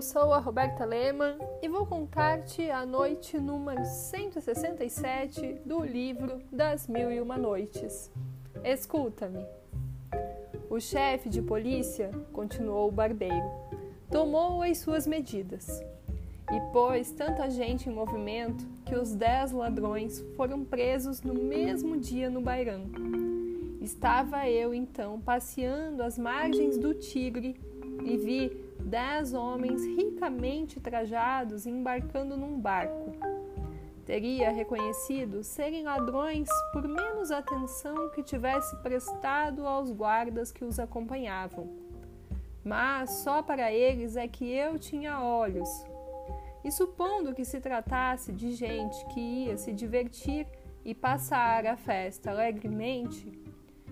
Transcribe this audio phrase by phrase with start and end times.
[0.00, 6.88] Eu sou a Roberta Lehmann e vou contar-te a noite número 167 do livro Das
[6.88, 8.10] Mil e Uma Noites.
[8.64, 9.44] Escuta-me.
[10.70, 13.44] O chefe de polícia, continuou o barbeiro,
[14.10, 15.84] tomou as suas medidas
[16.50, 22.30] e pôs tanta gente em movimento que os dez ladrões foram presos no mesmo dia
[22.30, 22.86] no Bairão.
[23.82, 27.60] Estava eu então passeando às margens do Tigre
[28.04, 33.12] e vi dez homens ricamente trajados embarcando num barco.
[34.04, 41.68] Teria reconhecido serem ladrões por menos atenção que tivesse prestado aos guardas que os acompanhavam.
[42.64, 45.68] Mas só para eles é que eu tinha olhos.
[46.64, 50.46] E supondo que se tratasse de gente que ia se divertir
[50.84, 53.30] e passar a festa alegremente,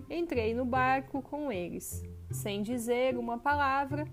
[0.09, 4.07] entrei no barco com eles, sem dizer uma palavra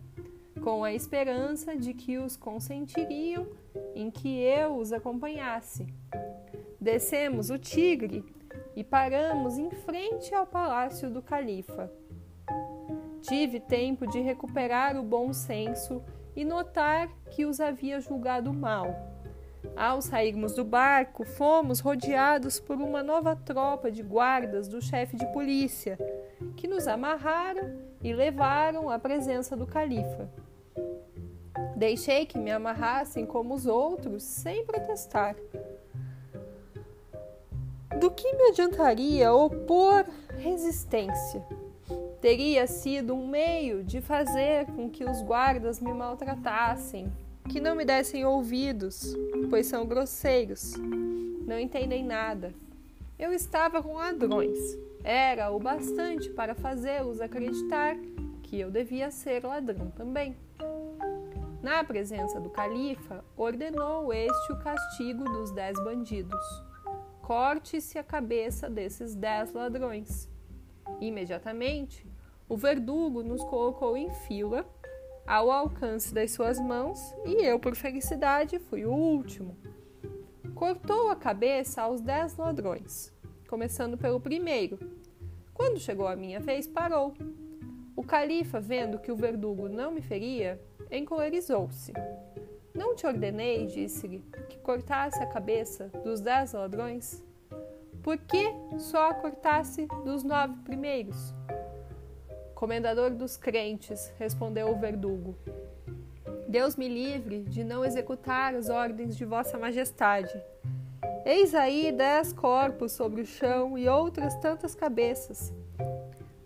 [0.63, 3.47] com a esperança de que os consentiriam
[3.95, 5.87] em que eu os acompanhasse.
[6.81, 8.25] Descemos o Tigre
[8.75, 11.91] e paramos em frente ao palácio do califa.
[13.23, 16.03] Tive tempo de recuperar o bom senso
[16.35, 19.16] e notar que os havia julgado mal.
[19.77, 25.27] Ao sairmos do barco, fomos rodeados por uma nova tropa de guardas do chefe de
[25.35, 25.99] polícia,
[26.57, 30.31] que nos amarraram e levaram à presença do califa.
[31.77, 35.37] Deixei que me amarrassem como os outros, sem protestar.
[38.01, 40.07] Do que me adiantaria opor
[40.39, 41.45] resistência?
[42.19, 47.13] Teria sido um meio de fazer com que os guardas me maltratassem,
[47.49, 49.15] que não me dessem ouvidos,
[49.49, 50.75] pois são grosseiros,
[51.47, 52.53] não entendem nada.
[53.19, 54.59] Eu estava com ladrões.
[55.03, 57.97] Era o bastante para fazê-los acreditar
[58.43, 60.37] que eu devia ser ladrão também.
[61.63, 66.65] Na presença do califa, ordenou este o castigo dos dez bandidos.
[67.23, 70.29] Corte-se a cabeça desses dez ladrões.
[71.01, 72.07] Imediatamente,
[72.49, 74.65] o verdugo nos colocou em fila,
[75.27, 79.57] ao alcance das suas mãos, e eu, por felicidade, fui o último.
[80.55, 83.13] Cortou a cabeça aos dez ladrões,
[83.49, 84.79] começando pelo primeiro.
[85.53, 87.15] Quando chegou a minha vez, parou.
[87.97, 90.61] O califa, vendo que o verdugo não me feria,
[90.91, 91.93] encolerizou-se.
[92.75, 97.25] Não te ordenei, disse-lhe, que cortasse a cabeça dos dez ladrões?
[98.03, 101.35] Por que só a cortasse dos nove primeiros?
[102.57, 105.37] Comendador dos crentes, respondeu o verdugo.
[106.49, 110.43] Deus me livre de não executar as ordens de Vossa Majestade.
[111.27, 115.53] Eis aí dez corpos sobre o chão e outras tantas cabeças.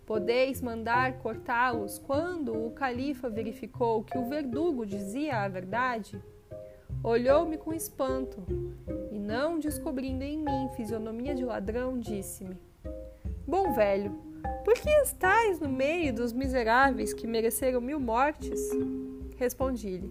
[0.05, 6.21] Podeis mandar cortá-los quando o califa verificou que o verdugo dizia a verdade?
[7.01, 8.43] Olhou-me com espanto
[9.13, 12.57] e, não descobrindo em mim fisionomia de ladrão, disse-me:
[13.47, 14.30] Bom velho,
[14.63, 18.59] por que estais no meio dos miseráveis que mereceram mil mortes?
[19.37, 20.09] Respondi-lhe: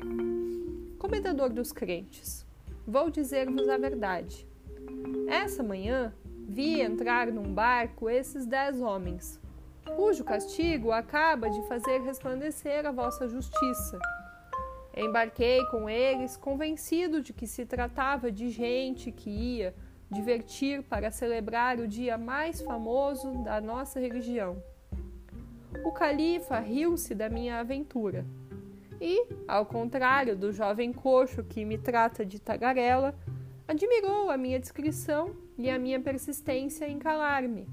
[0.99, 2.47] Comendador dos crentes,
[2.87, 4.47] vou dizer-vos a verdade.
[5.29, 6.13] Essa manhã
[6.49, 9.41] vi entrar num barco esses dez homens,
[9.97, 13.99] cujo castigo acaba de fazer resplandecer a vossa justiça.
[14.97, 19.75] Embarquei com eles, convencido de que se tratava de gente que ia
[20.11, 24.63] divertir para celebrar o dia mais famoso da nossa religião.
[25.85, 28.27] O califa riu-se da minha aventura
[29.01, 33.15] e, ao contrário do jovem coxo que me trata de tagarela,
[33.67, 37.69] admirou a minha descrição e a minha persistência em calar-me.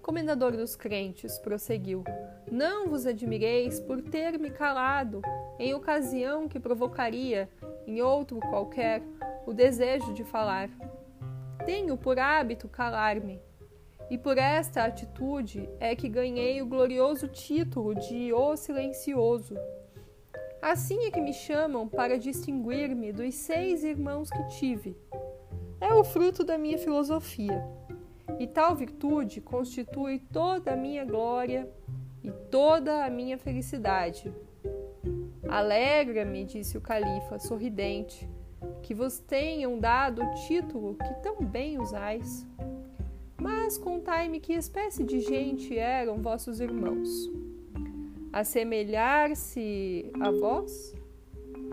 [0.00, 2.04] Comendador dos crentes, prosseguiu:
[2.50, 5.20] Não vos admireis por ter me calado
[5.58, 7.48] em ocasião que provocaria,
[7.86, 9.02] em outro qualquer,
[9.46, 10.70] o desejo de falar.
[11.64, 13.40] Tenho por hábito calar-me,
[14.10, 19.56] e por esta atitude é que ganhei o glorioso título de O Silencioso.
[20.60, 24.96] Assim é que me chamam para distinguir-me dos seis irmãos que tive.
[25.80, 27.62] É o fruto da minha filosofia
[28.38, 31.68] e tal virtude constitui toda a minha glória
[32.22, 34.32] e toda a minha felicidade.
[35.54, 38.28] Alegra-me, disse o califa, sorridente,
[38.82, 42.44] que vos tenham dado o título que tão bem usais.
[43.40, 47.08] Mas contai-me que espécie de gente eram vossos irmãos.
[48.32, 50.92] Assemelhar-se a vós?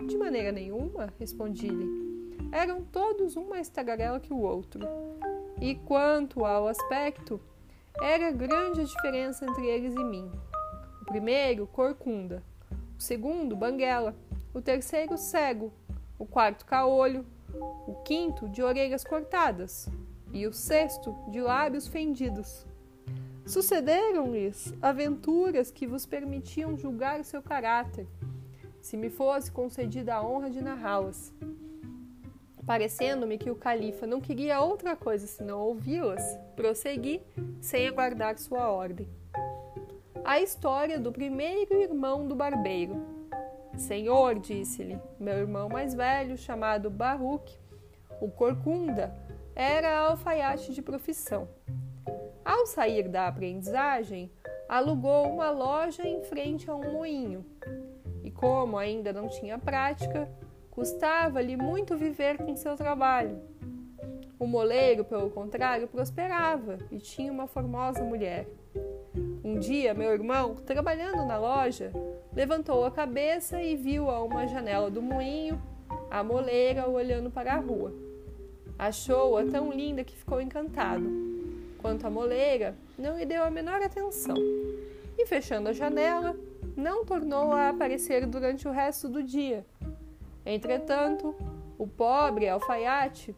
[0.06, 2.38] De maneira nenhuma, respondi-lhe.
[2.52, 4.86] Eram todos um mais tagarela que o outro
[5.60, 7.40] e quanto ao aspecto,
[8.00, 10.30] era grande a diferença entre eles e mim.
[11.00, 12.44] O primeiro, corcunda,
[13.02, 14.14] segundo, banguela,
[14.54, 15.72] o terceiro cego,
[16.18, 17.26] o quarto caolho,
[17.86, 19.88] o quinto de orelhas cortadas
[20.32, 22.66] e o sexto de lábios fendidos.
[23.44, 28.06] Sucederam-lhes aventuras que vos permitiam julgar seu caráter,
[28.80, 31.32] se me fosse concedida a honra de narrá-las.
[32.64, 36.22] Parecendo-me que o califa não queria outra coisa senão ouvi-las,
[36.54, 37.20] prossegui,
[37.60, 39.08] sem aguardar sua ordem.
[40.24, 43.04] A história do primeiro irmão do barbeiro.
[43.76, 47.58] Senhor, disse-lhe, meu irmão mais velho, chamado Baruch,
[48.20, 49.12] o corcunda,
[49.54, 51.48] era alfaiate de profissão.
[52.44, 54.30] Ao sair da aprendizagem,
[54.68, 57.44] alugou uma loja em frente a um moinho.
[58.22, 60.30] E como ainda não tinha prática,
[60.70, 63.42] custava-lhe muito viver com seu trabalho.
[64.38, 68.48] O moleiro, pelo contrário, prosperava e tinha uma formosa mulher.
[69.44, 71.92] Um dia, meu irmão, trabalhando na loja,
[72.32, 75.60] levantou a cabeça e viu a uma janela do moinho
[76.08, 77.92] a moleira olhando para a rua.
[78.78, 81.10] Achou-a tão linda que ficou encantado.
[81.78, 84.36] Quanto à moleira, não lhe deu a menor atenção
[85.18, 86.36] e, fechando a janela,
[86.76, 89.66] não tornou a aparecer durante o resto do dia.
[90.46, 91.34] Entretanto,
[91.76, 93.34] o pobre alfaiate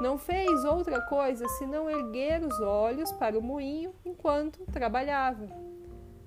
[0.00, 5.48] não fez outra coisa senão erguer os olhos para o moinho enquanto trabalhava.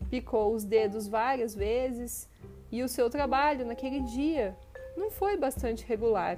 [0.09, 2.29] Picou os dedos várias vezes
[2.71, 4.57] e o seu trabalho naquele dia
[4.97, 6.37] não foi bastante regular.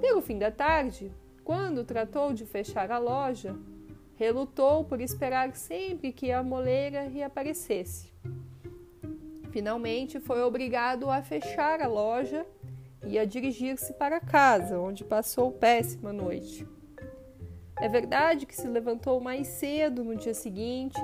[0.00, 1.12] Pelo fim da tarde,
[1.44, 3.56] quando tratou de fechar a loja,
[4.22, 8.12] Relutou por esperar sempre que a moleira reaparecesse.
[9.50, 12.46] Finalmente foi obrigado a fechar a loja
[13.04, 16.66] e a dirigir-se para casa, onde passou péssima noite.
[17.80, 21.00] É verdade que se levantou mais cedo no dia seguinte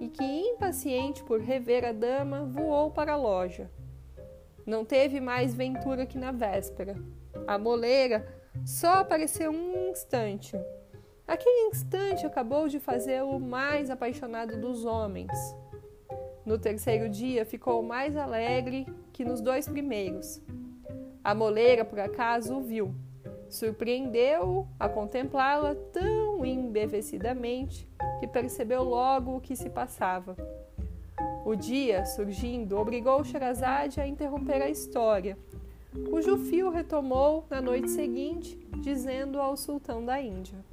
[0.00, 3.70] e que, impaciente por rever a dama, voou para a loja.
[4.66, 6.96] Não teve mais ventura que na véspera.
[7.46, 8.26] A moleira
[8.64, 10.56] só apareceu um instante
[11.26, 15.32] Aquele instante acabou de fazê-lo mais apaixonado dos homens.
[16.44, 20.40] No terceiro dia ficou mais alegre que nos dois primeiros.
[21.26, 22.94] A moleira, por acaso, o viu.
[23.50, 27.88] Surpreendeu-o a contemplá-la tão embevecidamente
[28.20, 30.36] que percebeu logo o que se passava.
[31.44, 35.36] O dia, surgindo, obrigou Sherazade a interromper a história,
[36.10, 40.64] cujo fio retomou na noite seguinte, dizendo ao sultão da Índia.